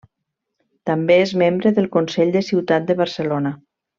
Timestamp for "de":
2.37-2.43, 2.91-2.97